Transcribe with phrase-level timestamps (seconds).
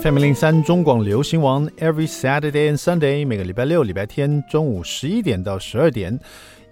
[0.00, 6.18] FM 零三中广流行王，Every Saturday and Sunday，每个礼拜六、礼拜天中午十一点到十二点，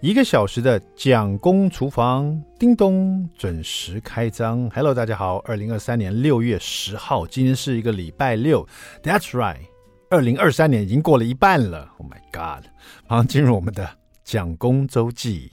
[0.01, 4.71] 一个小时的蒋公厨房，叮咚准时开张。
[4.71, 8.67] Hello，大家好，二零二三年六月十号，今天是一个礼拜六。
[9.03, 9.59] That's right，
[10.09, 11.91] 二零二三年已经过了一半了。
[11.99, 12.65] Oh my God，
[13.07, 13.87] 马上进入我们的
[14.25, 15.53] 蒋公周记。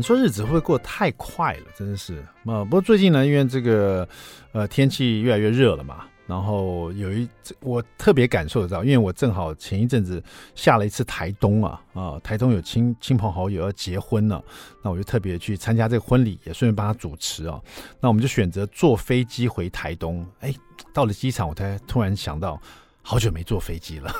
[0.00, 1.66] 你说日子会不会过得太快了？
[1.76, 2.64] 真的是啊！
[2.64, 4.08] 不过最近呢，因为这个
[4.52, 7.28] 呃天气越来越热了嘛，然后有一
[7.60, 10.24] 我特别感受得到，因为我正好前一阵子
[10.54, 14.42] 下了一次台东啊啊，台东有亲亲朋好友要结婚了，
[14.82, 17.60] 那我就特别去参加这个婚礼，也顺便帮他主持啊。
[18.00, 20.26] 那我们就选择坐飞机回台东。
[20.40, 20.50] 哎，
[20.94, 22.58] 到了机场，我才突然想到。
[23.02, 24.14] 好久没坐飞机了，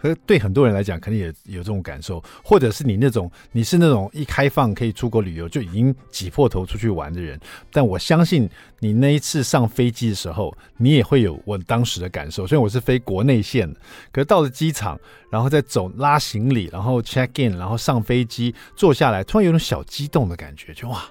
[0.00, 7.38] 可 是对很多人来讲，肯定也有这种感受，或者是你那种你是那种一开放可以出国旅游就已经挤破头出去玩的人，
[7.70, 8.48] 但我相信
[8.80, 12.46] 你那一次上飞机的时候，你也会有我当时的感受。
[12.46, 13.70] 虽然我是飞国内线，
[14.10, 14.98] 可是到了机场，
[15.30, 21.04] 然后再走拉行李，然后 check in，然后上飞机坐下来，突然有种小激动的感觉，就哇！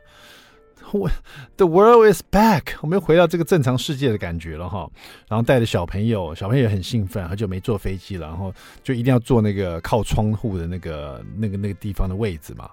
[1.57, 4.89] The world is back，我们又回到这个正常世界的感觉了哈。
[5.27, 12.69] 然后带着小朋友，小朋友也很兴奋，很久没坐飞机了，然后就一定要坐那个靠窗户的那个那个那个地方的位置嘛。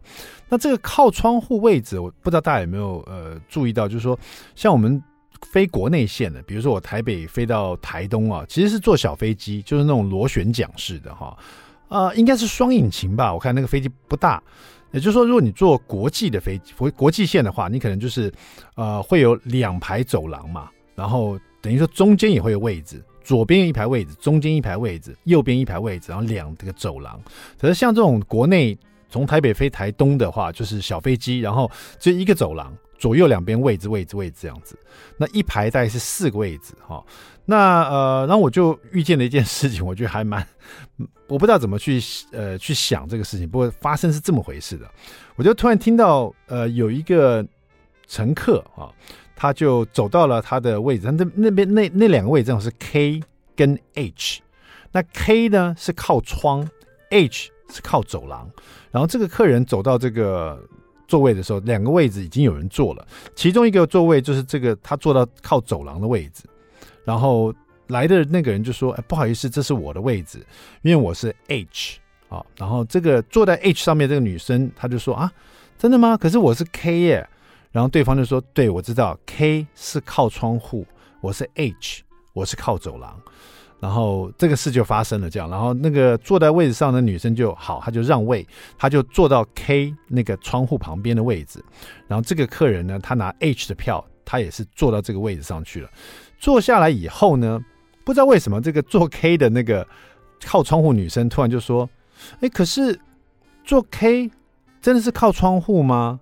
[0.49, 4.19] 那这个靠窗户位置，我不知道大家有没有呃注意到，就是说
[4.55, 5.03] 像我们
[5.51, 11.37] 飞国内线的，比如说我台北飞到台东啊，其实是坐小飞机，就是那种螺旋桨式的哈，
[11.89, 13.33] 啊、呃，应该是双引擎吧？
[13.33, 14.43] 我看那个飞机不大。
[14.93, 18.33] 也就是说，如果你坐国际的飞机，国国际线的话，你可能就是，
[18.77, 27.21] 呃，会有两排走廊嘛，然后等于说中间也会有位置，左边一排位置，中间一排位置，右边一排位置，然后两个走廊。
[27.59, 32.73] 可是像这种国内从台北飞台东的话，就是小飞机，然后就一个走廊。
[33.03, 34.79] 左右两边位置，位置，位置这样子，
[35.17, 37.05] 那一排大概是四个位置哈。
[37.45, 40.47] 那呃，然后我就遇见了一件事情，我觉得还蛮，
[41.27, 43.49] 我不知道怎么去呃去想这个事情。
[43.49, 44.89] 不过发生是这么回事的，
[45.35, 47.45] 我就突然听到呃有一个
[48.07, 48.87] 乘客啊，
[49.35, 53.21] 他就走到了他的位置，他那那边那那两个位置正好是 K
[53.57, 54.41] 跟 H，
[54.93, 56.71] 那 K 呢是靠窗
[57.11, 58.49] ，H 是靠走廊，
[58.93, 60.63] 然后这个客人走到这个。
[61.13, 66.45] 座位的时候，两个位置已经有人坐了，其中一个座位就是这个，他坐到靠走廊的位置，
[67.05, 67.55] 然后
[67.89, 70.39] 来的那个人就说：“哎，不好意思，这是我的位置，
[70.81, 71.99] 因为我是 H
[72.31, 75.31] 啊。”然后这个坐在 H 上面这个女生，她就说：“啊，
[75.77, 76.17] 真的吗？
[76.17, 77.29] 可是我是 K 耶。”
[77.73, 80.87] 然后对方就说：“对，我知道，K 是靠窗户，
[81.21, 83.21] 我是 H，我是靠走廊。”
[83.83, 88.47] 然后这个事就发生了，这样，然后那个坐在位置上的女生就好，她就让位，
[88.79, 91.61] 她就坐到 K 那个窗户旁边的位置。
[92.07, 95.91] 然后这个客人呢，他拿 H 的票，他也是坐到这个位置上去了。
[96.39, 97.61] 坐下来以后呢，
[98.05, 99.85] 不知道为什么这个坐 K 的那个
[100.45, 101.91] 靠窗户女生突然就说
[102.39, 102.97] ：“哎，可是
[103.65, 104.31] 坐 K
[104.81, 106.21] 真的是靠窗户吗？”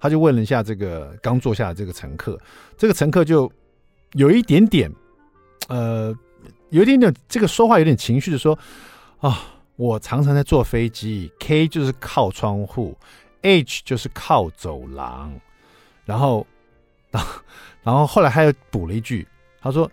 [0.00, 2.40] 他就问了一下这个刚坐下的这个乘客，
[2.78, 3.52] 这个乘客就
[4.14, 4.90] 有一点点
[5.68, 6.16] 呃。
[6.72, 8.58] 有一点点这个说话有点情绪的说
[9.20, 9.38] 啊、
[9.76, 12.96] 我常常在坐飞机，K 就是靠窗户
[13.42, 15.32] ，H 就是靠走廊，
[16.04, 16.44] 然后，
[17.10, 17.40] 然后，
[17.84, 19.28] 然后后来他又补了一句，
[19.60, 19.88] 他说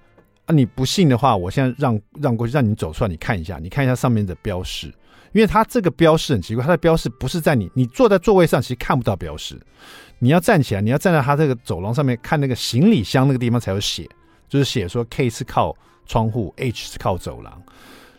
[0.46, 4.88] 啊，你不信的话，我现在让让过去，让你走出来，你看一下，你看一下上面的标识，
[5.34, 9.60] 因为它这个标识很奇怪，它的标识不是在你你坐在座位上，其实看不到标识，
[10.18, 14.10] 你要站起来，你要站在它这个走廊上面看那个行李箱那个地方才有写，
[14.48, 15.76] 就是写说 K 是靠。
[16.10, 17.62] 窗户 H 是靠走廊，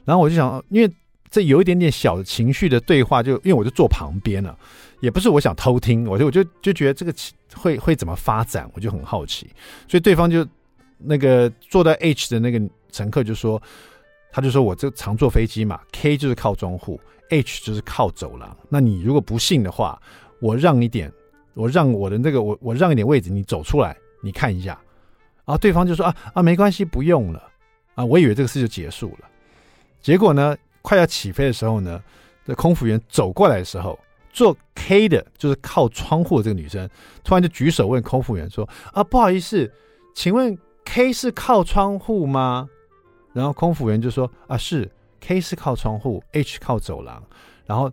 [0.05, 0.91] 然后我就想，因为
[1.29, 4.57] 这有一点点小的情绪的对话，就因为我就坐旁边了，
[5.01, 7.13] 也不是我想偷听，我就我就就觉得这个
[7.55, 9.51] 会会怎么发展，我就很好奇，
[9.89, 10.47] 所以对方就
[10.99, 12.61] 那个坐在 H 的那个
[12.93, 13.61] 乘客就说，
[14.33, 17.01] 他就说我这常坐飞机嘛，K 就是靠窗户
[17.31, 20.01] ，H 就是靠走廊，那你如果不信的话，
[20.41, 21.13] 我让一点，
[21.55, 24.79] 我让我的那个我我让一点位置，你走出来，你看一下，
[25.45, 27.50] 然后对方就说啊啊没关系，不用了。
[28.01, 29.29] 啊，我以为这个事就结束了，
[30.01, 32.03] 结果呢，快要起飞的时候呢，
[32.47, 33.99] 这空服员走过来的时候，
[34.33, 36.89] 坐 K 的，就是靠窗户的这个女生，
[37.23, 39.71] 突然就举手问空服员说：“啊，不好意思，
[40.15, 42.71] 请问 K 是靠窗户吗？”
[43.35, 47.23] 然后空服员就说：“啊，是 K 是靠窗户，H 靠走廊。”
[47.67, 47.93] 然后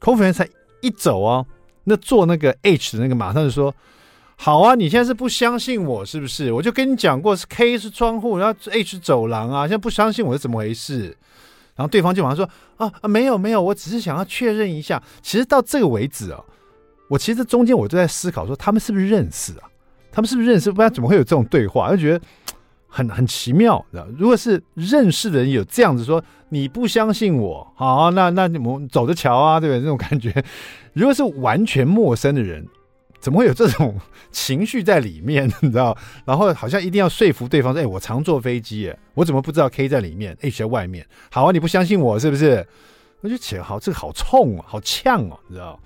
[0.00, 0.48] 空服员才
[0.80, 1.46] 一走哦，
[1.84, 3.72] 那坐那个 H 的那个马上就说。
[4.38, 6.52] 好啊，你现在是不相信我是不是？
[6.52, 11.16] 我就跟你讲过是 K 是窗户，然后 H 走廊啊，现在不相信我是怎么回事？
[11.74, 15.02] 然后对方就马上说啊啊没有没有，我只是想要确认一下。
[15.20, 16.40] 其实到这个为止啊，
[17.08, 19.64] 我其实中间我都在思考说他们是不是认识啊？
[20.12, 20.70] 他们是不是认识？
[20.70, 21.90] 不然怎么会有这种对话？
[21.90, 22.24] 就觉得
[22.88, 24.06] 很很奇妙，知道？
[24.16, 29.80] 如果是认识的人有这样子说，你不相信我，好，那那我们走着瞧啊，对不对？
[29.80, 30.44] 这种感觉。
[30.92, 32.66] 如果是完全陌生的人。
[33.26, 33.98] 怎么会有这种
[34.30, 35.48] 情绪在里面？
[35.60, 35.98] 你知道？
[36.24, 41.04] 然后好像一定要说服对方说：“哎，我常坐飞机，哎，我怎么不知道 K 在里面，H 在外面？
[41.28, 42.64] 好啊，你不相信我是不是？
[43.22, 45.76] 我就觉得好，这个好冲啊，好呛哦，你知道？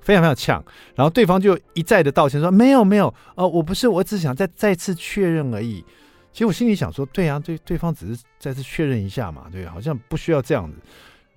[0.00, 0.64] 非常非常呛。
[0.96, 5.84] 然后对方就一再的道歉说：没有没有，呃，我不是，我只想再再次确认而已。
[6.32, 10.76] 其实我心里想说：对啊，对，对方只是再次确认一下嘛，对，好像不需要这样子。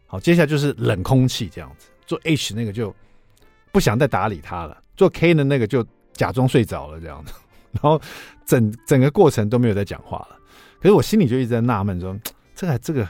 [0.07, 2.91] 好，接下来就是冷空气这样子，做 H 那个就
[3.71, 4.80] 不想再打理他了。
[5.01, 5.83] 做 K 的那个就
[6.13, 7.33] 假装睡着了这样子，
[7.71, 7.99] 然后
[8.45, 10.37] 整整个过程都没有在讲话了。
[10.79, 12.15] 可是我心里就一直在纳闷说，
[12.53, 13.09] 这个这个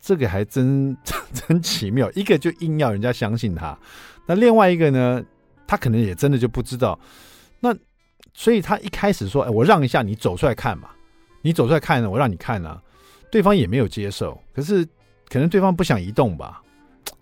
[0.00, 0.96] 这个还真
[1.34, 2.10] 真奇妙。
[2.12, 3.78] 一个就硬要人家相信他，
[4.26, 5.22] 那另外一个呢，
[5.66, 6.98] 他可能也真的就不知道。
[7.60, 7.76] 那
[8.32, 10.88] 所以他一开始说：“哎，我让一下，你走出来看嘛，
[11.42, 12.82] 你走出来看呢，我让你看啊。”
[13.30, 14.82] 对方也没有接受，可是
[15.28, 16.62] 可能对方不想移动吧。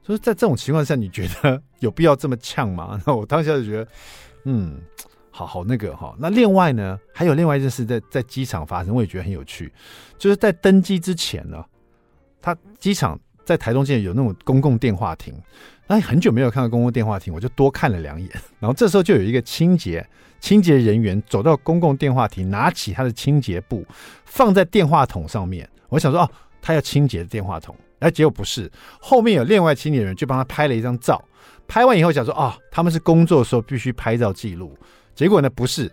[0.02, 3.00] 就是在这种情况下，你觉得有必要这么呛吗？
[3.06, 3.88] 那我当下就觉得，
[4.44, 4.80] 嗯，
[5.30, 6.14] 好好那个哈。
[6.18, 9.72] 那另外呢，还有另外一件事在在机场发生，我也觉得很有趣。
[10.18, 11.64] 就是在登机之前呢，
[12.42, 15.34] 他机场在台东县有那种公共电话亭，
[15.86, 18.28] 那很久没有看到公共电话亭，我就多看了两眼。
[18.58, 20.04] 然后这时候就有一个清洁
[20.40, 23.86] 清洁人员走到公共电话亭，拿起他的清洁布
[24.24, 25.68] 放在电话筒上面。
[25.88, 26.30] 我想说，哦，
[26.62, 27.76] 他要清洁电话筒。
[28.00, 28.70] 哎，结果不是，
[29.00, 31.22] 后面有另外清洁人就帮他拍了一张照。
[31.68, 34.76] 拍完以后想说，哦，他们是工作的时候必须拍照记录。
[35.14, 35.90] 结果呢，不是，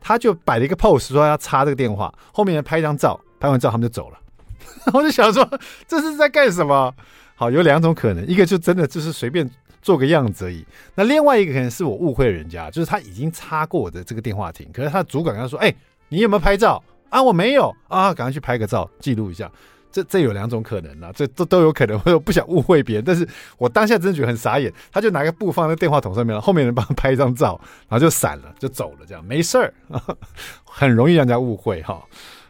[0.00, 2.12] 他就摆了一个 pose 说要插这个电话。
[2.32, 4.18] 后面人拍一张照，拍完照他们就走了。
[4.94, 5.46] 我就想说，
[5.86, 6.94] 这是在干什么？
[7.34, 9.48] 好，有两种可能，一个就真的就是随便
[9.82, 10.64] 做个样子而已。
[10.94, 15.74] 那另外一个可能是我误会人家，就是他已经插过我的这个电话亭，可是他的主管跟他说，哎，
[16.08, 17.22] 你有没有拍照啊？
[17.22, 19.50] 我没有啊，赶快去拍个照记录一下。
[19.90, 22.00] 这这有两种可能啊，这都都有可能。
[22.04, 23.26] 我不想误会别人，但是
[23.56, 24.72] 我当下真的觉得很傻眼。
[24.92, 29.74] 他就拿个布放在电话筒上面了，后面人帮他拍一张照，然后就闪了，就走了，这样没事儿，
[30.64, 32.02] 很容易让人家误会哈。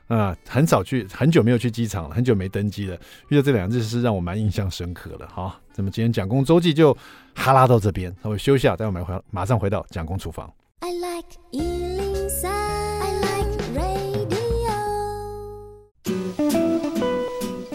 [0.08, 2.96] 啊，很少去，很久没有去机场了，很久没登机了，
[3.28, 5.54] 遇到这两件事让我蛮印象深刻的哈。
[5.76, 6.96] 那么今天蒋公周记就
[7.34, 10.50] 哈拉到这边，稍微休息啊，待会我们回马上回到蒋公厨房。
[10.80, 11.87] I like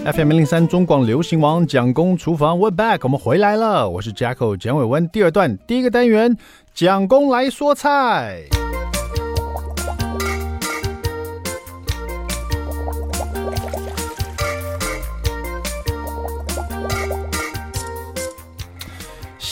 [0.05, 3.89] FM 零零三中广流行王蒋公厨房，We're back，我们回来了。
[3.89, 5.07] 我是 Jacko 蒋伟文。
[5.07, 6.37] 第二段第一个单元，
[6.73, 8.41] 蒋公来说菜。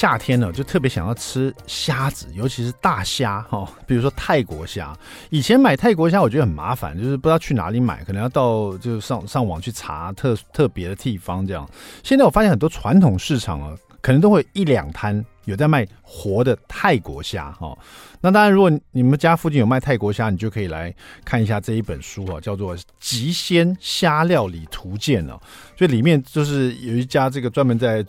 [0.02, 4.98] 夏天呢，就特别想要吃虾子，尤其是大虾哈，比如说泰国虾。
[5.30, 11.70] 以前买泰国虾，我觉得很麻烦，就是不知道去哪里买，可能要到就上上网去查特特别的地方这样。
[12.02, 17.78] 现在我发现很多传统市场啊，可能都会一两摊有在卖活的泰国虾哈。
[18.22, 20.92] 那当然，如果你们家附近有卖泰国虾，你就可以来
[21.24, 25.40] 看一下这一本书啊，叫做《极鲜虾料理图鉴》哦。
[25.78, 28.04] 所以里面就是有一家这个专门在。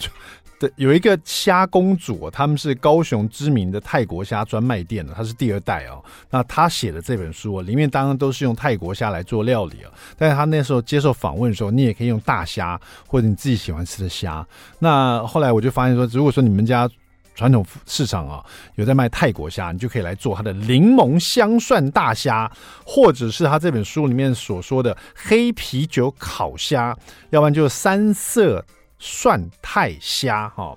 [0.76, 6.02] 有一个虾公主，他们是高雄知名的泰国虾专卖店的，他是第二代哦。
[6.30, 9.90] 那他写的这本书里面当然都是用泰国虾来做料理哦。
[10.16, 14.46] 但是他那时候接受访问的时候，你也可以用大虾或者你自己喜欢吃的虾。
[14.78, 16.88] 那后来我就发现说，如果说你们家
[17.34, 22.50] 传统市场啊有在卖泰国虾，你就可以来做它的柠檬香蒜大虾，
[22.84, 26.96] 或者是他这本书里面所说的黑啤酒烤虾，
[27.30, 28.64] 要不然就是三色。
[29.04, 30.76] 蒜泰虾哈，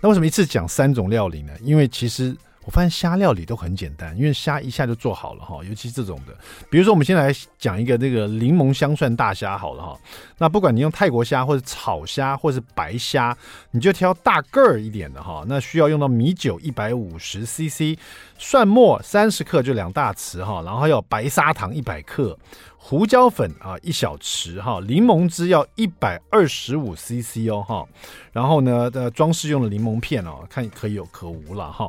[0.00, 1.52] 那为什么一次讲三种料理呢？
[1.62, 5.62] 因为其实我发现虾料理都很简单，因为虾一下就做好了哈。
[5.62, 6.36] 尤其这种的，
[6.68, 9.96] 比如说我们先来讲一个那个柠檬香蒜大虾好了哈。
[10.36, 13.36] 那不管你用泰国虾或者炒虾或者是白虾，
[13.70, 15.44] 你就挑大个儿一点的哈。
[15.46, 17.96] 那需要用到米酒一百五十 CC，
[18.36, 22.36] 蒜末三十克就两大匙哈，然后还有白砂糖一百克。
[22.82, 27.86] 胡椒粉啊，一小匙哈，柠檬汁要一百二十五 CC 哦哈，
[28.32, 31.86] 然后呢，的，装饰用的柠檬片哦，看可有可无了哈。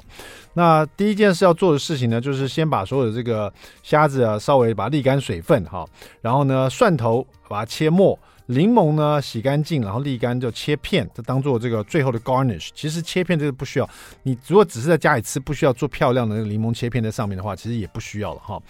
[0.54, 5.88] 那第一件事要做的事情呢，就是先把所有的这个虾子啊，稍微把它沥干水分哈，
[6.22, 8.20] 然后呢，蒜头把它切末。
[8.52, 12.70] 柠檬呢洗干净，然后沥干就切片，就当做这个最后的 garnish。
[12.76, 13.90] 其实切片这个不需要，
[14.24, 18.62] 你如果只是在家里吃，不需要做漂亮的那个柠檬切片在上面的话，其实也不需要了哈。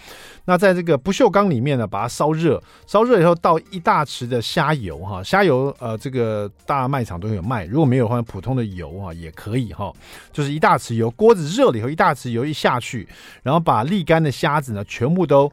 [0.44, 9.92] 那在这个不锈钢里面呢，把它烧热，烧热以后倒一大匙的虾油哈，虾油呃这个大卖场都有卖，如果没有的话，普通的油啊也可以哈，
[10.32, 13.08] 就是一大匙油，锅子热了以后，一大匙油一下去，
[13.42, 15.52] 然后把沥干的虾子呢全部都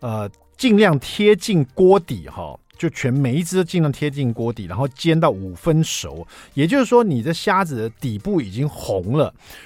[0.00, 0.30] 呃。
[0.60, 6.26] 尽量贴近锅底哈，就全每一只都尽量贴近锅底，然后煎到五分熟。
[6.54, 9.24] 也就是说，你的虾子的底部已经红了，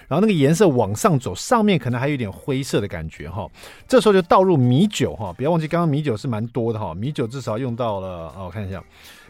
[0.09, 3.49] 然后那个颜色往上走，上面可能还有一点灰色的感觉哈。
[3.87, 8.83] 这时候就倒入米酒哈，不要忘记刚刚米酒是蛮多的哈，米酒至少用到了啊，我看一下，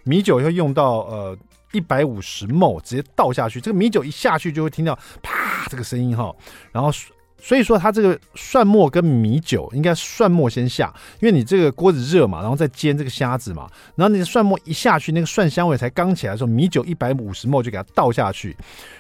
[0.05, 1.37] 米酒要用到呃
[1.73, 3.61] 一百五十 ml，直接倒下去。
[3.61, 6.35] 这个米酒一下去就会听到啪这个声音哈，
[6.73, 6.91] 然后。
[7.47, 18.57] 所以说，它这个蒜末跟米酒应该蒜末先下，因为你这个锅子热嘛，然后再煎这个虾子嘛，然后你的蒜末一下去，那个蒜香味才刚起来的时候，米酒一百五十沫就给它倒下去。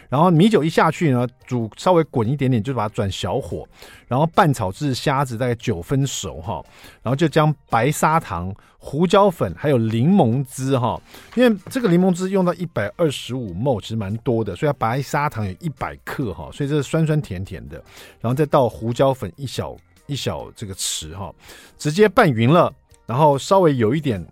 [0.08, 3.66] 然后米酒一下去呢，煮稍微滚一点点，就把它转小火，
[4.06, 6.62] 然后拌炒至虾子大概九分熟哈，
[7.02, 11.00] 然后就将白砂糖、胡椒粉还有柠檬汁哈，
[11.34, 17.76] 因为这个柠檬汁用到一百二十五 ml，其实蛮多的，所以它白砂糖有一百克哈，所以这是酸酸甜甜的，
[18.20, 21.32] 然后再倒胡椒粉一小一小这个匙哈，
[21.78, 22.73] 直接拌匀了，
[23.06, 24.25] 然后稍微有一点。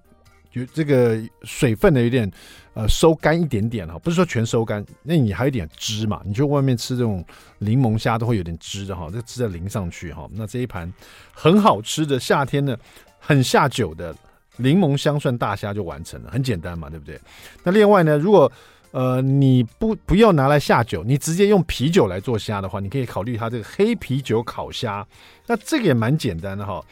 [0.54, 2.30] 就这个水分呢，有点
[2.74, 6.22] 呃收干一点点哈，不是说全收干，那你还有点汁嘛？
[6.24, 7.24] 你就外面吃这种
[7.58, 10.90] 柠檬虾都会有点汁的哈，这汁再淋上去哈，那这一盘
[11.32, 12.76] 很好吃的夏天呢
[13.18, 14.14] 很下酒的
[14.56, 17.20] 柠檬香蒜大虾就完成了，很简单嘛，对不对？
[17.62, 18.50] 那另外呢，如果
[18.90, 25.06] 呃你不不要拿来下酒，你直接用啤酒来做虾的话，你可以考虑它这个黑啤酒烤虾，
[25.46, 26.82] 那这个也蛮简单的哈，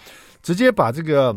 [0.42, 1.34] 直接把这个。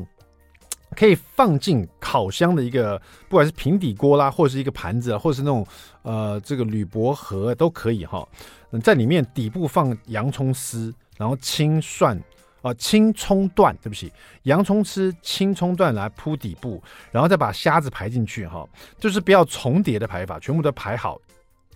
[0.93, 5.65] 可以放进烤箱的一个，不管是平底锅啦，或者是一个盘子，或者是那种
[6.03, 8.27] 呃这个铝箔盒都可以哈。
[8.71, 12.17] 嗯，在里面底部放洋葱丝，然后青蒜
[12.61, 14.11] 啊、青葱段，对不起，
[14.43, 16.81] 洋葱丝、青葱段来铺底部，
[17.11, 18.65] 然后再把虾子排进去哈，
[18.97, 21.19] 就是不要重叠的排法，全部都排好。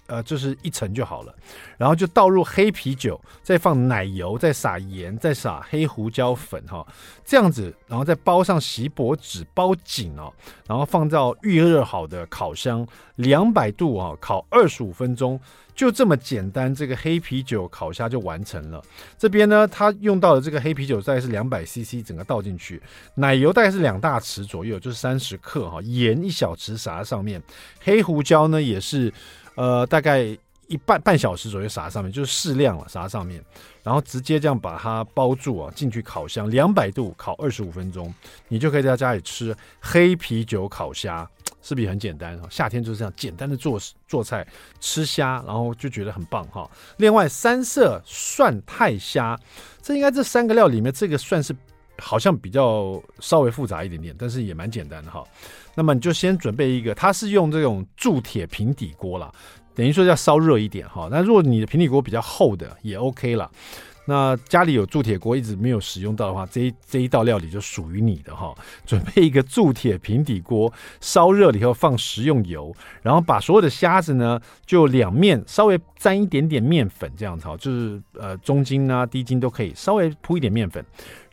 [0.07, 1.35] 呃，就是一层就好了，
[1.77, 6.85] 然后就倒入黑啤酒，再放奶油，再撒盐，再撒黑胡椒粉哈，
[7.25, 10.33] 这样子，然后再包上锡箔纸包紧哦，
[10.65, 15.37] 然后放到预热好的烤箱，两百度啊烤二十五分钟，
[15.75, 18.81] 就这么简单，这个黑啤酒烤虾就完成了。
[19.17, 22.81] 这边呢，它用到的这个黑啤酒大概是两百 CC，整个倒进去，
[23.15, 27.43] 奶油大概是两大匙左右，就是三十克哈，盐一小匙撒在上面，
[27.81, 29.13] 黑胡椒呢也是。
[29.57, 30.23] 呃，大概
[30.67, 33.43] 一半半小时左右撒上面，就是适量了，撒上面，
[33.83, 38.13] 然后直接这样把它包住啊，进去烤箱，两百度烤二十五分钟，
[38.47, 41.27] 你就可以在家里吃黑啤酒烤虾，
[41.61, 42.39] 是不是很简单？
[42.49, 44.45] 夏天就是这样简单的做做菜，
[44.79, 46.69] 吃虾，然后就觉得很棒哈。
[46.97, 49.39] 另外，三色蒜泰虾，
[49.81, 51.55] 这应该这三个料里面，这个算是
[51.97, 55.23] 好像比较稍微复杂一点点，但是也蛮简单的哈。
[55.75, 59.31] 那么你就先准备一个，它是用这种铸铁平底锅啦，
[59.75, 61.07] 等于说要烧热一点哈。
[61.11, 63.49] 那如果你的平底锅比较厚的也 OK 了。
[64.09, 68.55] 那家里有铸铁锅一直没有使用到的话，这一这一道料理就属于你的哈。
[68.85, 80.81] 准备一个铸铁平底锅，烧热了以后放食用油，然后把所有的虾子呢，就两面稍微沾一点点面粉这样子哈，就是呃中筋啊低筋都可以，稍微铺一点面粉。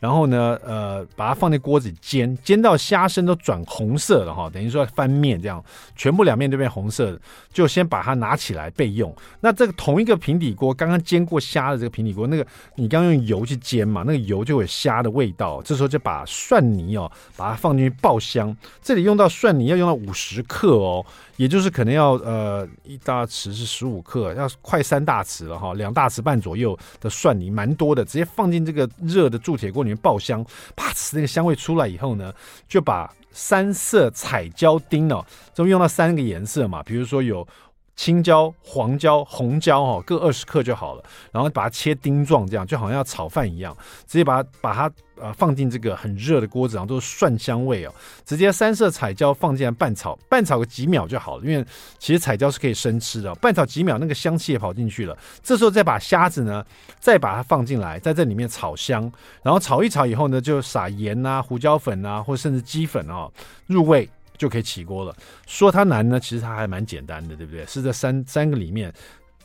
[0.05, 5.63] 然后呢，呃，把它放在锅子里煎，煎到虾身都转红色了哈，等于说翻面这样，
[5.95, 7.19] 全部两面都变红色的，
[7.51, 9.11] 就先把它拿起来备用。
[9.39, 12.45] 那这个同一个平底锅，刚刚煎过虾的这个平底锅，那个
[12.75, 15.59] 你刚刚用油去煎嘛，那个油就有虾的味道。
[15.63, 18.55] 这时候就把蒜泥哦，把它放进去爆香。
[18.83, 21.03] 这里用到蒜泥要用到五十克哦。
[21.37, 32.33] 也就是可能要呃一大匙是十五克，要快三大匙了哈，两大匙半左右的蒜泥，蛮多的，直接放进这个热的铸铁锅里爆香，啪，那个香味出来以后呢，
[32.67, 37.47] 就把三色彩椒丁哦，就用到三个颜色嘛，比如说有。
[37.95, 41.03] 青椒、黄椒、红椒，哈，各二十克就好了。
[41.31, 43.75] 然后把它切丁状，这样就好像要炒饭一样，
[44.05, 47.93] 直接把它把它呃放进这个很热的锅子，然后都是蒜香味哦。
[48.25, 51.45] 直接三色彩椒放进来拌炒，拌炒个几秒就好了。
[51.45, 51.65] 因为
[51.97, 55.17] 其实彩椒是可以生吃的，拌炒几秒，那个香气也跑进去了。
[55.41, 56.65] 这时候再把虾子呢，
[56.99, 59.09] 再把它放进来，在这里面炒香，
[59.41, 63.29] 然后炒一炒以后呢，就撒盐啊、胡椒粉啊，或甚至鸡粉啊
[63.67, 64.09] 入味。
[64.37, 65.15] 就可以起锅了。
[65.47, 67.65] 说它难呢，其实它还蛮简单的，对不对？
[67.65, 68.93] 是这三三个里面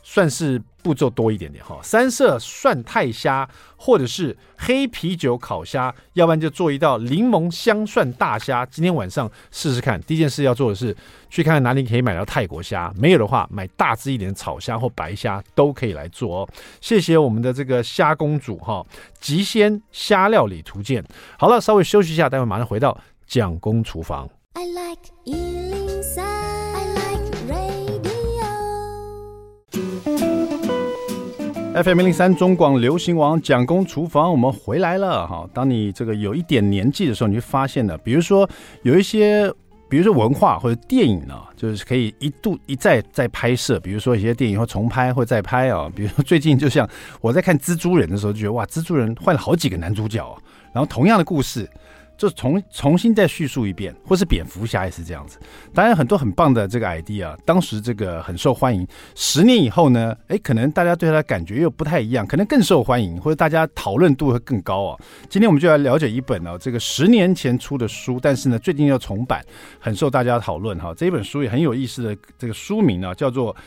[0.03, 8.65] 算是步骤多一点点哈，三色蒜泰虾，或者是黑啤酒烤虾，要不然就做一道柠檬香蒜大虾。
[8.67, 10.01] 今天晚上试试看。
[10.03, 10.97] 第一件事要做的是
[11.29, 16.49] 去看看哪里可以买到泰国虾，没有的话买大只一点的草虾或白虾都可以来做哦。
[16.81, 18.85] 谢谢我们的这个虾公主哈，
[19.21, 21.05] 极鲜虾料理图鉴。
[21.39, 24.29] 好了，稍微休息一下，待会马上回到蒋公厨房。
[24.53, 26.19] I like elefm
[32.03, 35.49] 零三中广流行王蒋公厨房，我们回来了哈。
[35.55, 38.51] 当你这个有一点年纪的时候，你会发现呢，比如说
[38.83, 39.49] 有一些，
[39.89, 43.79] 比如说文化或者电影呢，就是可以一度一再再拍摄。
[43.79, 45.89] 比如说一些电影会重拍或再拍啊。
[45.95, 46.91] 比如说最近就像
[47.21, 50.35] 我在看蜘蛛人的时候，就觉得哇，蜘蛛人换了好几个男主角啊，
[50.73, 51.71] 然后同样的故事。
[52.21, 55.39] 就重重新再叙述一遍，或是蝙蝠侠也是这样子。
[55.73, 58.87] 当然很多很棒的这个 idea，当时这个很受欢迎。
[59.15, 64.99] 十年以后呢，哎，可能大家对他的感觉又不太一样，可能更受欢迎，或者大家讨论度会更高啊。
[65.31, 69.43] 今天我们就来了解一本呢，这个十年前出的书，但是呢最近又重版，
[69.79, 70.93] 很受大家讨论哈。
[70.95, 73.55] 这一本书也很有意思的，这个书名呢叫做《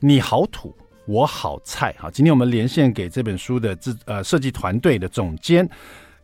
[0.00, 0.74] 你好土，
[1.06, 2.10] 我好菜》哈。
[2.10, 5.70] 今天我们连线给这本书的制呃设计团队的总监。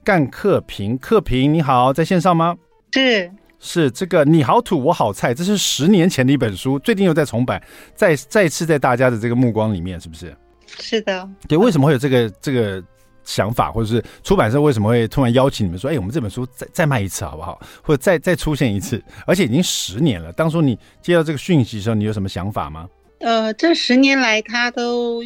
[0.04, 2.56] 干克平，克平你好，在线上吗？
[2.92, 7.62] 是是，这个你好土我好菜，这是十年前的一本书，最近又在重版，
[7.94, 10.34] 再再次在大家的这个目光里面，是不是？
[10.66, 11.28] 是的。
[11.46, 12.82] 对，为什么会有这个这个
[13.22, 17.60] 想法，或者是出版社为什么会突然邀请你们说，哎，我们这本书再再卖一次好不好？
[17.82, 19.02] 或者再再出现一次？
[19.26, 20.32] 而且已经十年了。
[20.32, 22.88] 当初你接到这个讯息的时候，你有什么想法吗？
[23.18, 25.22] 呃，这十年来，它都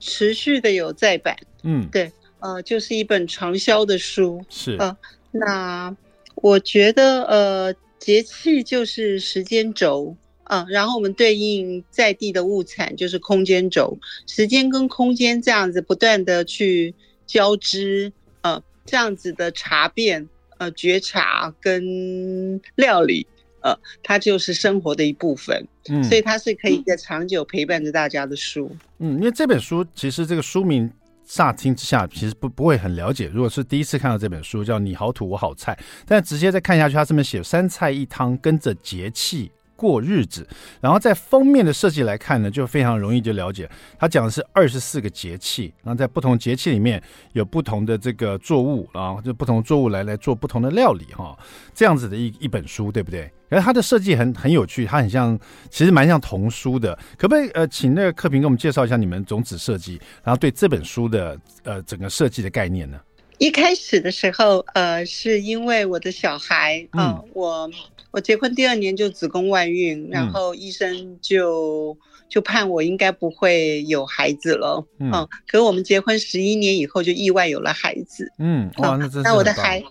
[0.00, 1.36] 持续的有再版。
[1.62, 2.10] 嗯，对。
[2.40, 4.96] 呃，就是一本长销的书，是呃，
[5.32, 5.96] 那
[6.36, 16.94] 我觉得呃，节气就是时间轴啊，呃，然后我们对应在地的物产就是空间轴，时间跟空间这样子不断的去
[17.26, 20.28] 交织，呃，这样子的茶变
[20.58, 23.26] 呃觉察跟料理，
[23.62, 30.88] 呃，它就是生活的一部分，嗯，所以它是可以一个长久陪伴着大家的书，嗯，因为这本书其实这个书名。
[31.28, 33.28] 乍听之下，其实不不会很了解。
[33.28, 40.44] 如果是第一次看到这本书，叫《你好土我好菜》，但直接再看下去，它上面写三菜一汤，跟着节气过日子，
[40.80, 43.70] 然后在封面的设计来看呢，就非常容易就了解。
[43.96, 47.00] 它讲的是二十四个节气，然后在不同节气里面
[47.34, 51.38] 有不同的这个作物啊，就不同作物来来做不同的料理哈，
[51.72, 53.30] 这样子的一一本书，对不对？
[53.48, 55.38] 然后它的设计很很有趣，它很像，
[55.70, 56.98] 其实蛮像童书的。
[57.16, 62.98] 可不可以呃，请那个克平给我们介绍一下你们种子设计，然后对这本书的呃整个设计的概念呢？
[63.38, 67.70] 一开始的时候，呃，是因为我的小孩啊、呃，我。
[68.10, 74.82] 我结婚第二年就子宫外孕，然后医生就、嗯、就判我应该不会有孩子了。
[74.98, 78.32] 嗯，嗯，可我们结婚十一年以后就意外有了孩子。
[78.38, 79.84] 嗯，哇，那真是、嗯、那我的孩，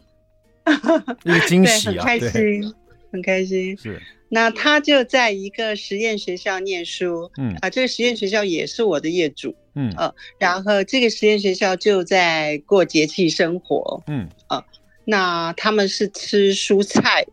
[1.24, 2.74] 一个 惊喜啊，很开心，
[3.12, 3.78] 很开心。
[3.78, 7.30] 是， 那他就在一个实验学校念书。
[7.38, 9.54] 嗯啊，这个实验学校也是我的业主。
[9.78, 14.04] 嗯呃、啊，然后这个实验学校就在过节气生活。
[14.08, 14.66] 嗯啊，
[15.06, 17.26] 那他们是吃蔬菜。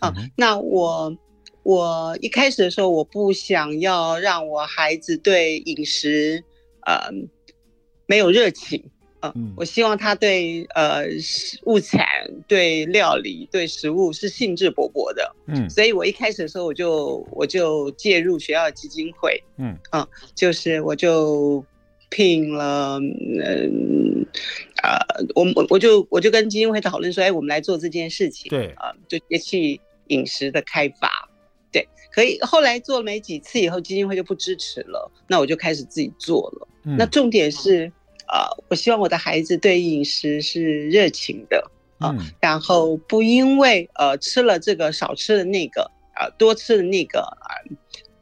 [0.00, 1.16] 啊，那我
[1.62, 6.42] 我一开始的时候，我不想要让我孩子对饮食
[6.86, 7.08] 呃
[8.06, 8.90] 没有热情
[9.22, 11.06] 啊，呃，我希望他对呃
[11.64, 12.04] 物产、
[12.46, 15.34] 对料理、对食物是兴致勃勃的。
[15.46, 19.42] 嗯，所以我一开始的时候，我就我就介入学校基金会。
[19.56, 21.64] 嗯啊，就是我就
[22.10, 24.26] 聘了嗯
[24.82, 24.98] 呃，
[25.34, 28.50] 我我我就我就跟基金会讨论说，哎，我们来做这件事情。
[28.50, 29.80] 对啊，呃，就节气。
[30.08, 31.08] 饮食的开发，
[31.70, 32.38] 对，可以。
[32.42, 36.68] 后来做了没几次以后，基金会就不支持了，那我就开始自己做了。
[36.84, 37.90] 嗯、那重点是，
[38.32, 45.82] 呃，我希望我的孩子对饮食是热情的啊、呃嗯，然后不因为呃吃了这个少吃了那个
[46.14, 47.52] 啊、呃，多吃了那个啊、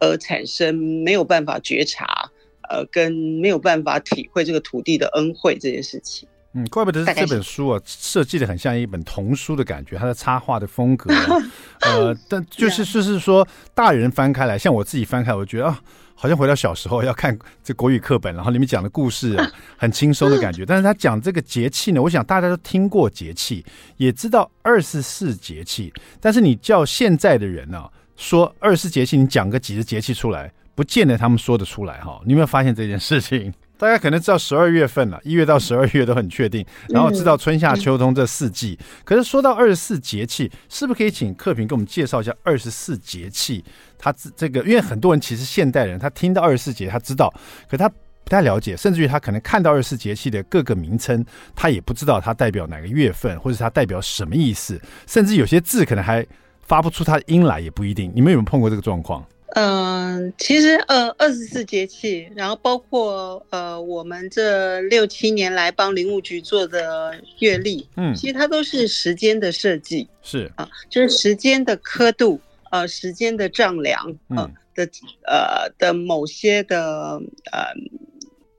[0.00, 2.28] 呃，而产生没有办法觉察，
[2.68, 6.28] 呃，跟没有办法体会这个土地的恩惠这件事情。
[6.52, 11.08] 嗯，怪不得这本书啊，设计的很像一本童书的感觉，它的插画的风格，
[11.82, 15.80] 呃，但就是就是说，大人翻开来，像我自己翻开，我觉得啊，
[16.20, 20.66] 好像回到小时候要看这国语课本，然后里面讲的故事啊， 很轻松的感觉。
[20.66, 23.64] 但是他讲这个节气呢，我想大家都听过节气，
[23.96, 32.20] 也知道二十四节气，但是你叫现在的人呢、啊，说二十四节气，你讲个几个节气出来，不见得他们说得出来哈。
[32.26, 33.50] 你有没有发现这件事情？
[33.80, 38.76] 大家可能知道十二月份了，一月到十二月都很确定，然后知道春夏秋冬这四季。
[38.78, 43.64] 嗯、可是说到二十四节气，是不是可以请克平给我们介绍一下二十四节气？
[43.98, 47.32] 他这个，因为很多人其实现代人他听到二十四节，他知道，
[47.70, 47.96] 可他不
[48.28, 51.24] 太了解，甚至于他可能看到二十四节气的各个名称，
[51.56, 56.26] 他也不知道它代表哪个月份，或者它代表什么意思，甚至有些字可能还
[56.60, 58.12] 发不出它的音来，也不一定。
[58.14, 59.24] 你们有没有碰过这个状况？
[59.54, 74.88] 嗯，其实呃，二十四节气，然后包括呃，我们这六七年来帮林务局做的月历，嗯，其实它都是时间的设计，是啊，就是时间的刻度，呃，时间的丈量，呃、嗯的
[75.26, 77.74] 呃的某些的呃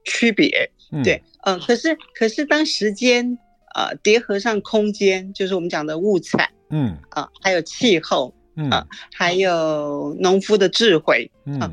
[0.04, 3.38] 区别，嗯、对，嗯、呃，可是可是当时间
[3.74, 8.34] 呃叠合上空间，就是我们讲的物产，嗯啊、呃，还有气候。
[8.56, 8.70] 嗯。
[8.70, 11.58] 啊，还有农夫的智慧，嗯。
[11.60, 11.70] 啊，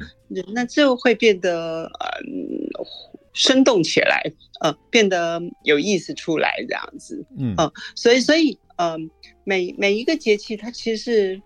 [0.53, 2.85] 那就会变得呃
[3.33, 4.21] 生动起来，
[4.61, 7.55] 呃，变得有意思出来这样子，嗯。
[7.55, 8.97] 啊，所以所以呃
[9.43, 11.41] 每每一个节气它其实是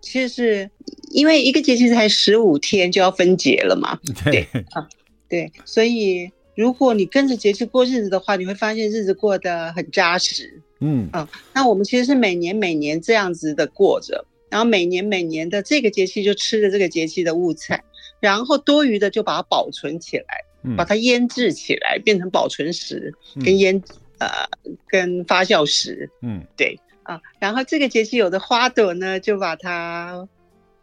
[0.00, 0.70] 其实是
[1.10, 4.46] 因为一个节气才十五天就要分节了嘛， 对。
[4.70, 4.88] 啊
[5.28, 11.06] 对，所以如果你跟着节气过日子的话，你会发现日子过得很扎实，嗯。
[11.12, 14.24] 啊，那我们其实是每年每年这样子的过着。
[14.50, 17.84] 然后每年每年的这个节气就吃着这个节气的物产，
[18.20, 23.12] 然后多余的就把它保存起来，嗯、把它腌制起来，变成保存食
[23.44, 23.76] 跟腌、
[24.18, 24.48] 嗯、呃
[24.86, 26.10] 跟发酵食。
[26.22, 27.20] 嗯，对啊。
[27.38, 30.26] 然后这个节气有的花朵呢，就把它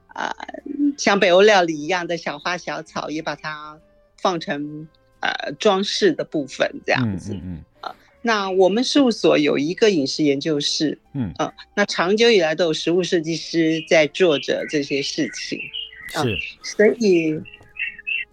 [0.08, 0.46] 啊、呃、
[0.98, 3.80] 像北欧料理一样的小花小草，也把它
[4.22, 4.88] 放成
[5.22, 7.34] 呃装饰的部分，这样子。
[7.34, 7.38] 嗯。
[7.38, 7.64] 嗯嗯
[8.26, 15.60] 那我们事务所有一个饮食研究室，嗯啊，那长久以来都有食物设计师在做着这些事情，
[16.10, 16.26] 是，啊、
[16.64, 17.40] 所以，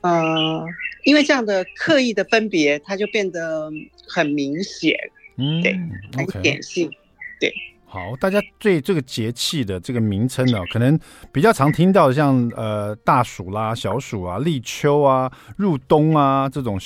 [0.00, 0.64] 呃，
[1.04, 3.70] 因为这样的刻意的分别，它就变得
[4.08, 4.98] 很明显，
[5.36, 5.78] 嗯，对，
[6.16, 6.90] 很典型.
[7.38, 7.52] 对。
[7.84, 10.98] 好，大家对这个节气的这个名称呢，可能
[11.30, 16.80] 比较常听到像呃大暑啦、小暑啊、立秋啊、入冬啊这种，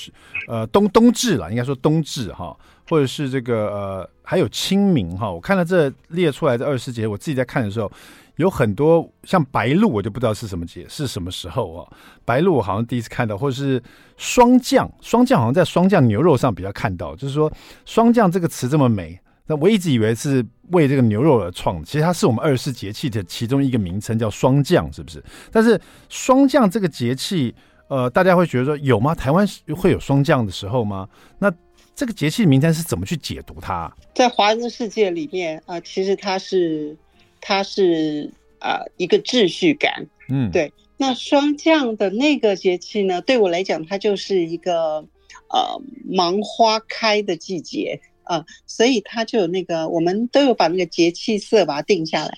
[0.49, 2.59] 呃冬冬至啦，应该说冬至哈。
[2.89, 7.91] 或者是这个呃，还有清明哈，我看到这列出来的二十四节，我自己在看的时候，
[8.37, 11.93] 有很多像白露，我就不知道是什么节，是什么时候啊？
[12.25, 13.83] 白露我好像第一次看到，或者是
[14.17, 17.51] 霜降，霜降好像在霜降牛肉上比较看到，就是说
[17.85, 25.23] 霜降这个词这么美，那我一直以为是为这个牛肉而创，其实它是我们二十四节气的其中一个名称，叫霜降，是不是？
[25.51, 27.55] 但是霜降这个节气，
[27.89, 29.15] 呃，大家会觉得说有吗？
[29.15, 29.47] 台湾
[29.77, 31.09] 会有霜降的时候吗？
[31.39, 31.53] 那
[31.97, 33.91] 这个节气名称是怎么去解读它？
[34.15, 36.95] 在华人的世界里面啊、呃，其实它是，
[37.41, 40.07] 它是啊、呃、一个秩序感。
[40.29, 40.71] 嗯，对。
[40.99, 45.07] 那霜降的那个节气呢，对我来讲，它就是一个
[45.49, 52.35] 呃芒花开的季节啊、呃，所以它就有那个，我们都有把那个节气色把它定下来，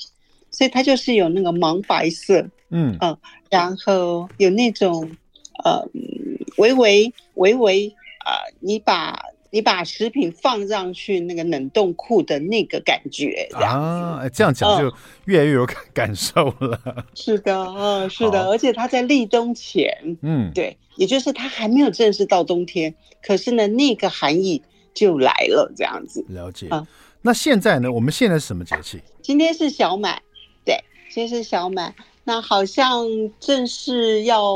[0.53, 2.49] 所以它就是有那个芒白色。
[2.71, 3.19] 嗯啊、呃，
[3.51, 5.11] 然后有那种
[5.65, 5.85] 呃
[6.59, 7.89] 微微微微
[8.25, 9.21] 啊、呃，你把。
[9.51, 16.81] 你把食品放上去那个冷冻库的那个感觉啊，这样讲就越来越有感 感受了。
[16.85, 19.91] 嗯、是的，嗯，是的，而且它在立冬前，
[20.23, 26.25] 嗯，对，也就是它还没有正式到冬天，可是呢，那个含义就来了，这样子。
[26.29, 26.69] 了解。
[26.69, 26.87] 啊、嗯，
[27.23, 27.91] 那现在呢？
[27.91, 29.01] 我们现在是什么节气？
[29.23, 30.21] 今天是小满，
[30.65, 30.79] 对，
[31.11, 31.95] 今天是小满。
[32.25, 33.07] 那好像
[33.41, 34.55] 正式要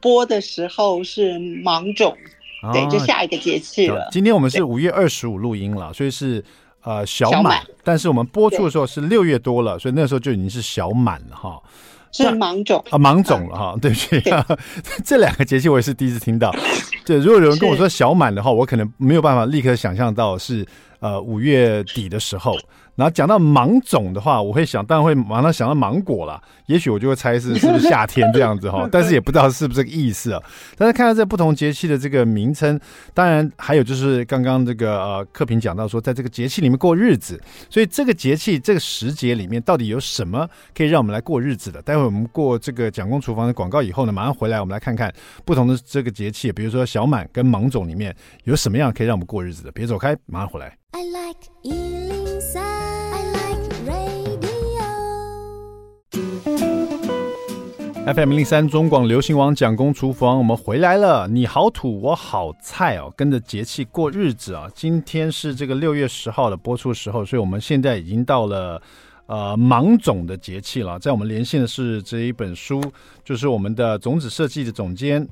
[0.00, 2.14] 播的时候是芒种。
[2.72, 4.08] 对，就下一个节气了。
[4.10, 6.42] 今天我们是五月二十五录音了，所以是
[6.82, 11.60] 呃小满，但是我们播出的时候是六月多了，所以那时候就已经是小满了哈。
[12.12, 14.22] 是芒种啊，芒种了哈，对不起？
[15.04, 16.54] 这两个节气我也是第一次听到。
[17.04, 20.64] 对，如果有人跟我说小满的话，我可能没有办法立刻想象到是
[21.00, 22.56] 呃五月底的时候。
[22.96, 26.40] 然后讲到芒种的话，我会想，当然会马上想到芒果啦。
[26.66, 30.40] 也许我就会猜是是不是 夏天这样子哈，但是也不知道是不是这个意思啊。
[30.76, 32.78] 但是看到这不同节气的这个名称，
[33.12, 41.82] 当然还有就是刚刚这个呃克平讲到说，在这个节气里面过日子，所以这个节气这个时节里面到底有什么可以让我们来过日子的？
[41.82, 45.12] 待会我们过这个蒋公厨房的广告以后呢，马上回来我们来看看
[45.44, 49.72] 不同的这个节气，比如说小满跟芒种里面有什么样可以让我们过日子的？
[49.72, 50.76] 别走开，马上回来。
[50.92, 51.40] I like
[58.06, 61.26] FM 零三中广流行网蒋公厨房，我们回来了。
[61.26, 64.68] 你好土，我好菜哦，跟着节气过日子啊。
[64.74, 68.80] 今天是这个六月十号的播出时候，所以我们现在已经到了
[69.24, 70.98] 呃芒种的节气了。
[70.98, 72.78] 在我们连线的是这一本书，
[73.24, 75.26] 就是我们的种子设计的总监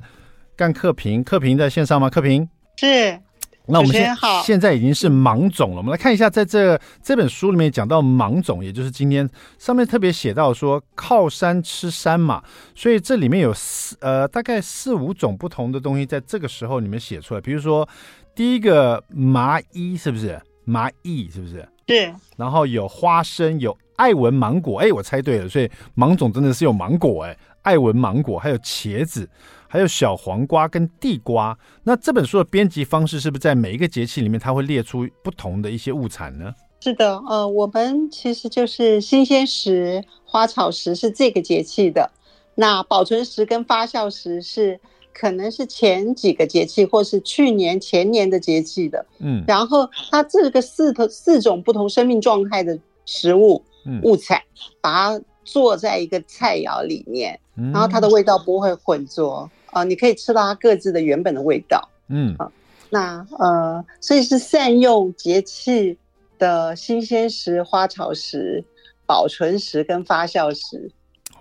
[0.56, 1.22] 干克平。
[1.22, 2.08] 克平在线上吗？
[2.08, 3.20] 克平是。
[3.66, 5.76] 那我们现现在已经是芒种了。
[5.76, 12.42] 我们来看一下，在这这本书里面讲到芒种，也就是今天上面特别写到说靠山吃山嘛，
[12.74, 17.40] 所以这里面有四呃大概四五种不同的东西，在这个时候你们写出来。
[17.40, 17.88] 比如说
[18.34, 21.66] 第一个麻衣是不是麻衣是不是？
[21.86, 22.12] 对。
[22.36, 29.28] 然后有花生，有爱文芒果，哎，我猜对了，所以芒种真的是有芒果哎，爱文芒果还有茄子。
[29.72, 36.52] 还有小黄瓜跟地瓜，那这本书的编辑方式是不是在每一个节气里面，它会列出不同的一些物产呢？
[36.80, 42.10] 是的，呃，我们其实就是新鲜食、花草食是这个节气的，
[42.54, 44.78] 那保存食跟发酵食是
[45.14, 53.64] 可能是前几个节气或是去年前年的节气的，嗯，然后它这个四头四种不同生命状态的食物
[54.02, 54.42] 物产，
[54.82, 57.40] 把它做在一个菜肴里面，
[57.72, 59.50] 然后它的味道不会混浊。
[59.72, 62.50] 啊、呃，你可以吃到它各自的原本的味道，嗯啊，
[62.90, 65.98] 那呃，所以是善用节气
[66.38, 68.64] 的新鲜食、花草食、
[69.06, 70.90] 保存食跟发酵食。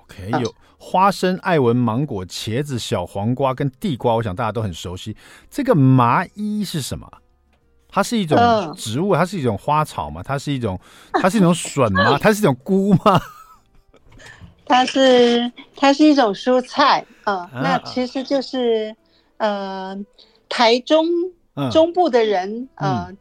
[0.03, 5.15] OK，有花生、艾文芒果、茄子、小黄瓜跟地瓜，我想大家都很熟悉。
[5.49, 7.07] 这个麻衣是什么？
[7.93, 8.37] 它是一种
[8.77, 10.23] 植物，它是一种花草吗？
[10.23, 10.79] 它是一种，
[11.11, 12.17] 它是一种笋吗？
[12.23, 13.21] 它是一种菇吗？
[14.71, 18.95] 它是它是一种蔬菜啊、呃，那其实就是
[19.36, 19.93] 呃
[20.47, 21.05] 台中
[21.69, 23.17] 中部的人呃、嗯、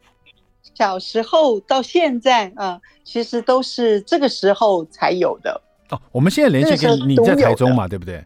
[0.73, 5.99] 小时候到现在啊、呃，其实都是这个时候才有的哦。
[6.13, 8.23] 我们现在联系跟你在台中嘛，对不对？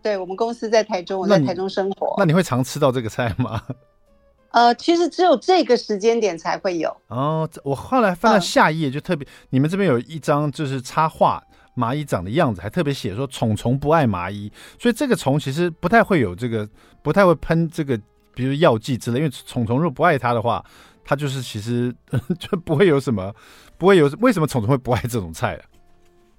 [0.00, 2.14] 对，我们公司在台中，我在台中生活。
[2.18, 3.60] 那你会常吃到这个菜吗？
[4.52, 6.96] 呃，其实只有这个时间点才会有。
[7.08, 11.42] 哦，我后来翻到下一页就特别，呃、你们这边有一张就是插画。
[11.76, 16.68] 蚂蚁长的样子，还特别写说虫虫不爱蚂蚁，所以这个虫其实不太会有这个，
[17.02, 17.98] 不太会喷这个，
[18.32, 19.18] 比如药剂之类。
[19.18, 20.64] 因为虫虫若不爱它的话，
[21.04, 21.92] 它就是其实
[22.38, 23.34] 就不会有什么，
[23.76, 24.08] 不会有。
[24.20, 25.62] 为什么虫虫会不爱这种菜啊？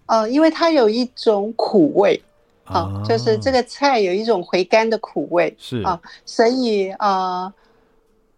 [0.06, 2.22] 呃，因为它有一种苦味
[2.64, 7.54] 啊，啊，就是这个菜有一种回甘的苦味，是啊，所以呃，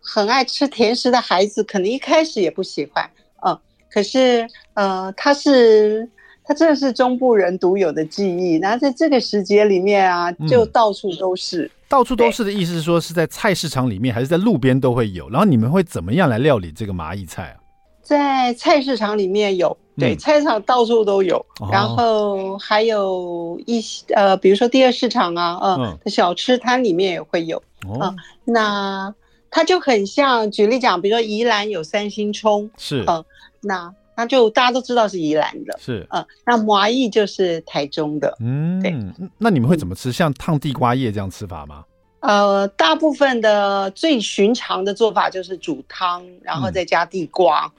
[0.01, 6.09] 很爱吃甜食的孩子可能一开始也不喜欢啊，可是呃，它是。
[6.47, 11.65] 它真的是中部人独有的记忆，然后在这个时节里面啊，就到处都是。
[11.65, 15.29] 嗯、到处都是的意思是说是在菜市场里面，还是在路边都会有？
[15.29, 17.59] 然后你们会怎么样来料理这个蚂蚁菜啊？
[18.01, 21.35] 在菜市场里面有，对，嗯、菜市场到处都有。
[21.59, 27.57] 哦、然后还有一些呃，比如说第二市场啊，呃、嗯，小吃摊里面也会有。
[27.85, 29.13] 哦、呃，那
[29.51, 33.25] 它就很像，举例讲，比如说宜兰有三星葱，是，嗯、呃，
[33.59, 33.93] 那。
[34.17, 38.91] 那就大家都知道是宜兰的，是，嗯，那麻薏就是台中的，嗯，对。
[39.37, 40.11] 那你们会怎么吃？
[40.11, 41.85] 像烫地瓜叶这样吃法吗？
[42.21, 47.71] 呃，大部分的最寻常的做法就是煮汤，然后再加地瓜，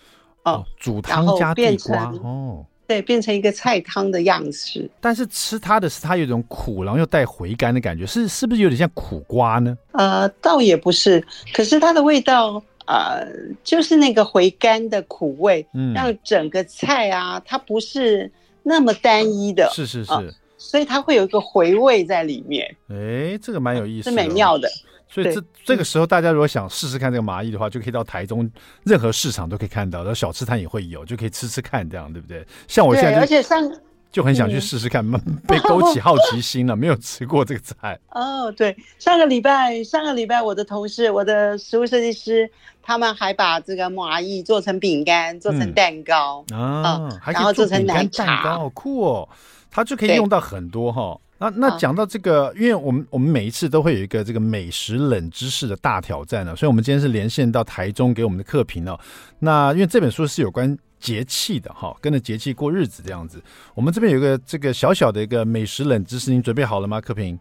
[0.45, 4.89] 嗯，哦、煮汤加地瓜，哦，对，变成一个菜汤的样式。
[5.01, 9.77] 但是吃它的是它有一种苦，然后又带回甘的感觉，是是不是有点像苦瓜呢？
[9.91, 12.63] 呃，倒也不是，可是它的味道。
[12.89, 13.29] 呃，
[13.63, 20.25] 就是那个回甘的苦味，嗯，让整个菜啊，它不是那么单一的，是是是，呃，
[20.57, 22.67] 所以它会有一个回味在里面。
[22.89, 24.67] 哎，这个蛮有意思的，是美妙的。
[25.11, 28.51] 所以这这个时候，大家如果想试试看这个麻蚁的话，就可以到台中
[28.85, 32.43] 任何市场都可以看到，然后小吃摊也会有，就可以吃吃看，这样对不对？
[32.67, 33.71] 像我现在，而且上。
[34.11, 36.75] 就很想去试试看，嗯、被勾起好奇心了。
[36.77, 38.51] 没有吃过这个菜哦。
[38.53, 42.51] 对，上个礼拜，上个礼拜我的同事，我的食物设计师，
[42.83, 49.29] 他们还把这个麻蚁做成饼干，做成蛋糕、嗯、啊，然后做成奶茶，蛋糕好酷哦。
[49.71, 51.21] 它就可以用到很多哈。
[51.37, 58.99] 那那讲到这个，因为我们我们每一次都会有一个这个美食冷知识的大挑战呢，所以我们今天是连线到台中给我们的客评哦。
[59.39, 60.77] 那因为这本书是有关。
[60.99, 63.43] 节气的哈，跟着节气过日子这样子。
[63.75, 67.01] 我们这边有一个这个小小的一个美食冷知识，您准备好了吗？
[67.01, 67.39] 克平，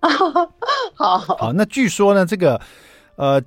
[0.94, 1.52] 好好。
[1.52, 2.60] 那据说呢，这个
[3.16, 3.42] 呃。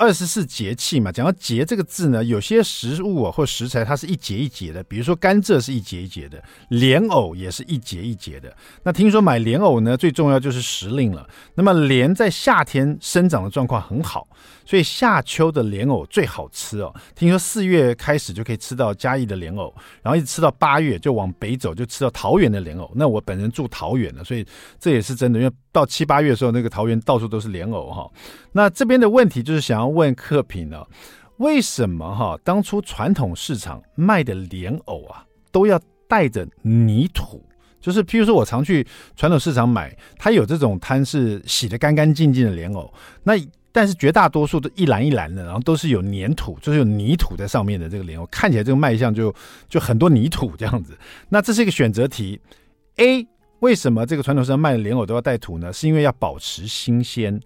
[0.00, 8.50] 二十四节气嘛，讲到节这个字呢，有些食物啊或食材它是一节一节的，比如说甘蔗是一节一节的，莲藕也是一节一节的。
[8.82, 11.28] 那听说买莲藕呢，最重要就是时令了。
[11.54, 14.26] 那么莲在夏天生长的状况很好，
[14.64, 16.94] 所以夏秋的莲藕最好吃哦。
[17.14, 22.90] 听说四月开始就可以吃到嘉义的莲藕，然后一直吃到八月就往北走就吃到桃园的莲藕。
[22.94, 24.46] 那我本人住桃园的，所以
[24.78, 28.10] 这也是真的，因为到七八月的时候，那个桃园到处都是莲藕哈。
[28.52, 30.84] 那这边的问题就是想要问客品呢，
[31.36, 37.44] 为什么哈当初传统市场卖的莲藕啊都要带着泥土？
[37.80, 38.86] 就是譬如说我常去
[39.16, 43.34] 传统市场买，它有这种摊是洗得干干净净的莲藕，那
[43.72, 49.32] 但是绝大多数都一篮一篮的，然后都是有粘土，就是有泥土在上面的这个莲藕，看起来这个卖相就
[49.68, 50.98] 就很多泥土这样子。
[51.28, 52.38] 那这是一个选择题
[52.96, 53.26] ：A
[53.60, 55.72] 为什么这个传统市场卖的莲藕都要带土呢？
[55.72, 57.40] 是因为要保持新鲜。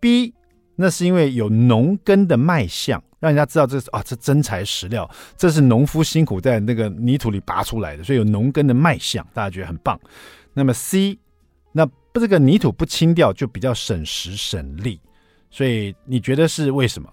[0.00, 0.32] B
[0.80, 9.98] 那是因为有农耕的卖相，让人家知道这是啊，这真材实料，这是农夫辛苦在那个泥土里拔出来的，所以有农耕的卖相，大家觉得很棒。
[10.54, 11.18] 那么 C
[11.72, 15.00] 那不这个泥土不清掉就比较省时省力。
[15.50, 17.12] 所以你觉得是为什么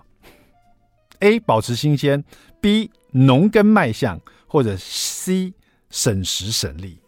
[1.21, 2.23] ？A 保持新鲜
[2.61, 5.53] ，B 农耕卖相，或者 C
[5.89, 6.99] 省时省力？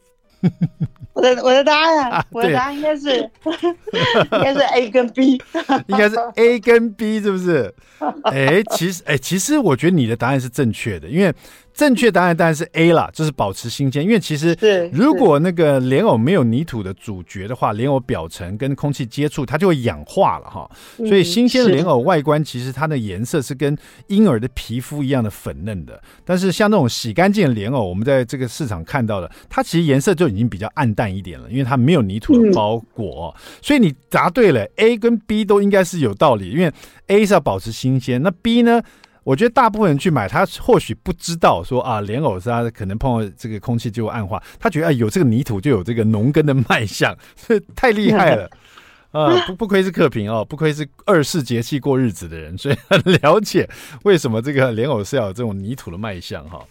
[1.14, 5.42] 我的我的答案，啊、我的答案应该是应该是 A 跟 B，
[5.88, 7.74] 应该是 A 跟 B 是不是？
[8.26, 11.34] 哎，其实哎，其实我觉得你的答案是正确的，因为。
[11.78, 14.04] 正确答案当然是 A 啦，就是保持新鲜。
[14.04, 14.58] 因为其实，
[14.92, 20.68] 如果那个莲藕没有泥土的主角的话，莲藕表层跟空气接触，它就会氧化了哈。
[20.98, 26.02] 所以新鲜的莲藕外观其实它的颜色是跟婴儿的皮肤一样的粉嫩的。
[26.26, 33.36] 但是像那种洗干净的莲藕，我们在这个市场看到的，它其实颜色就已经比较暗淡一点了，因为它没有泥土的包裹。
[33.62, 36.72] 所以你答对了，A 跟 B 都应该是有道理，因为
[37.06, 38.82] A 是要保持新鲜，那 B 呢？
[39.28, 47.14] 我觉得大部分人去买，他或许不知道说啊，莲藕是他可能碰到这个空气就会暗化，他觉得啊，有这个泥土就有这个农耕的卖相，
[47.76, 48.50] 太厉害了
[49.12, 49.38] 啊！
[49.46, 53.70] 不不愧是克平哦，不愧是二世节气过日子的人，所以很了解
[54.04, 56.66] 为什么这个莲藕是要有这种泥土的卖相哈。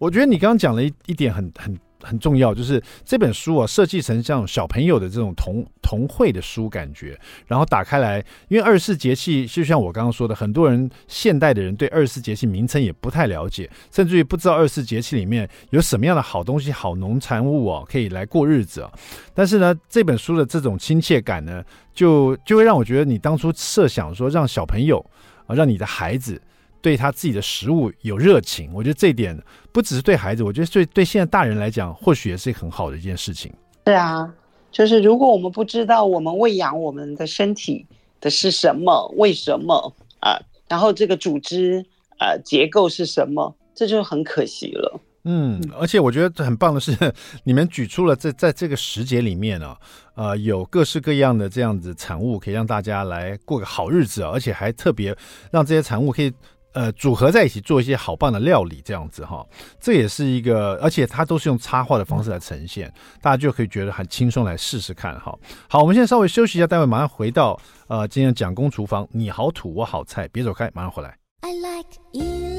[0.00, 1.78] 我觉得你刚刚讲了一一点很很。
[2.02, 18.90] 很重要，就是这本书啊，设计成像小朋友的这种童童绘的书感觉，然后打开来，因为二十四节气就像我刚刚说的，很多人现代的人对二十四节气名称也不太了解，甚至于不知道二十四节气里面有什么样的好东西、好农产物啊，可以来过日子啊。
[19.34, 25.04] 但是呢，这本书的这种亲切感呢，就就会让我觉得，你当初设想说让小朋友
[25.46, 26.40] 啊，让你的孩子。
[26.82, 29.38] 对他自己的食物有热情，我觉得这一点
[29.70, 33.52] 不只是对孩子，我觉得对对现在大人来讲，或许也是很好的一件事情。
[33.86, 34.32] 是啊，
[34.70, 37.86] 就是如果我们不知道我们喂养我们的身体
[38.20, 41.84] 的是什么，为什么啊，然后这个组织
[42.18, 45.00] 呃结构是什么，这就很可惜了。
[45.24, 46.96] 嗯，而且我觉得很棒的是，
[47.44, 49.76] 你们举出了在在这个时节里面呢，
[50.14, 55.14] 呃，有各式各样的这样子产物，可以让大家来过个好日子啊，而且还特别
[55.50, 56.32] 让这些产物可以。
[56.72, 59.46] 呃，组合在一起做一些好棒的料理，这样子哈，
[59.80, 65.36] 这也是一个，而且它都是用插画的方式来呈现，大家就可以觉得很轻松来试试看哈。
[65.68, 71.16] 好，我们现在稍微休息一下，待会马上回到呃今天的蒋公厨房，你好土我好菜，别走开，马上回来。
[71.42, 72.49] I like you.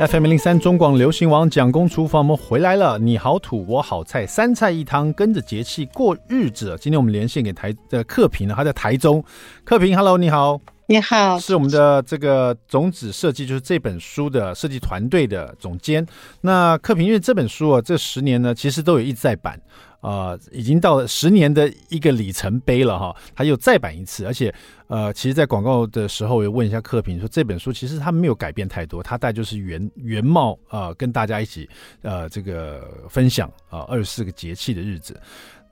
[0.00, 2.98] FM 零三中广流行王蒋公厨房，我们回来了。
[2.98, 6.74] 你好土，我好菜，三菜一汤，跟着节气过日子。
[6.80, 9.22] 今天我们连线给台的克平呢，他在台中。
[9.62, 16.06] 克平，Hello，你好，你好，是我们的这个种子设计，就是这本书的设计团队的总监。
[16.40, 19.60] 那克平，因为这本书啊，这十年呢，其实都有一直在版。
[20.00, 24.52] 啊、已经到了十年的一个里程碑了哈，他又再版一次，而且
[24.86, 31.68] 呃，其实，在广告的时候，我问一下克平说，这本书其实他没有改变太多，他带就是原原貌啊、跟大家一起
[32.02, 35.20] 呃这个分享啊，二十四个节气的日子。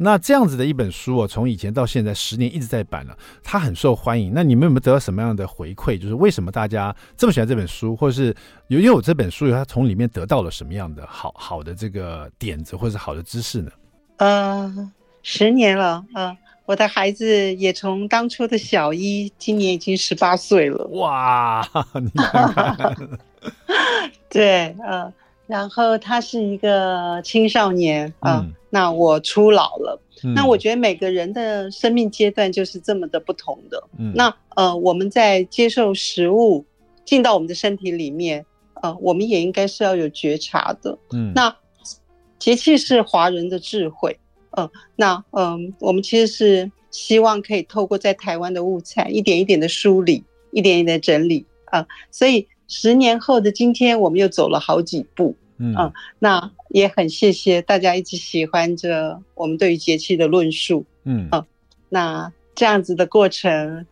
[0.00, 4.30] 那这样子的一本书啊，从以前到现在十年一直在版了，它很受欢迎。
[4.32, 5.98] 那你们有没有得到什么样的回馈？
[5.98, 8.32] 就是为什么大家这么喜欢这本书，或者是
[8.68, 13.72] 有因为我这本书，它从里面得到了什么样的好好的这个点子，或者是好的知识呢？
[14.18, 20.84] 呃，十年了，呃，我的孩子也从当初的小一，今年已经十八岁了。
[20.88, 21.66] 哇，
[22.02, 22.96] 你看看
[24.28, 25.12] 对，呃，
[25.46, 30.34] 然后他是一个青少年嗯，那我初老了，嗯。
[30.34, 33.82] 那我觉得每个人的生命阶段就是这么的不同的。
[33.98, 36.64] 嗯，那呃，我们在接受食物
[37.04, 38.44] 进到我们的身体里面，
[38.82, 40.98] 呃，我们也应该是要有觉察的。
[41.12, 41.54] 嗯，那。
[42.38, 44.18] 节气是华人的智慧，
[44.52, 50.22] 嗯、呃，那嗯、呃，我们其实是希望可以透过在台湾的物产，一点一点的梳理，
[50.52, 61.46] 一点一点的整理啊、呃，所以十年后的今天，我们又走了好几步，嗯、呃，那也很谢谢大家一直喜欢着我们对于节气的论述，嗯，啊、呃，
[61.88, 63.86] 那这样子的过程，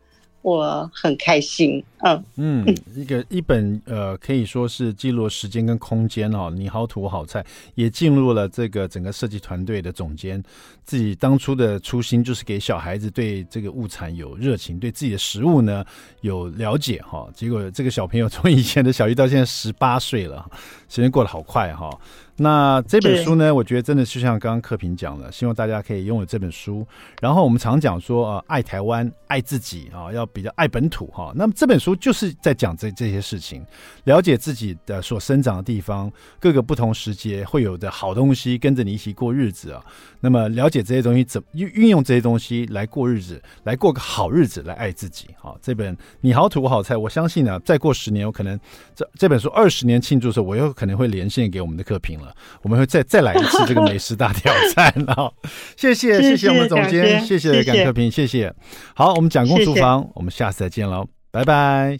[0.47, 1.83] 我很开心。
[2.05, 6.49] 嗯嗯，一个一本呃，可以说是记录时间跟空间哦。
[6.55, 10.41] 你好土好菜也进入了这个整个设计团队的总监，
[10.85, 15.85] 自己当初的初心就是给小孩子对这个物产有热情，对自己的食物呢
[16.21, 20.49] 有了解哈、结果这个小朋友从以前的小一到现在十八岁了，
[20.89, 21.91] 时间过得好快哈、
[22.39, 26.87] 那这本书呢，我觉得真的是像刚刚克平讲的，希望大家可以拥有这本书。
[27.21, 31.33] 然后我们常讲说，呃，爱台湾，爱自己啊，要比较爱本土哈。
[31.35, 33.65] 那么这本书就是在讲这这些事情，
[34.05, 39.83] 了解自己的所生长的地方，各个不同时节会有的好东西，跟着你一起过日子啊。
[40.21, 45.29] 那么了解这些东西怎么运运用这些东西来过日子，来过个好日子，来爱自己。
[45.39, 48.61] 好，这本你好土好菜，我相信呢，再过十年，我可能
[48.95, 52.35] 这这本书二十年庆祝的时候，我又可能会连线给我们的克平了。
[52.63, 55.31] 我们会再再来一次这个美食大挑战啊！
[55.77, 58.53] 谢谢谢谢我们总监，谢谢感克平，谢谢。
[58.95, 61.95] 好，我们蒋公厨房，我们下次再见喽，拜拜。